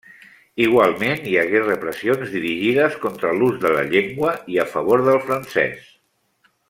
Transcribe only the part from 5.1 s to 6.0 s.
del francès.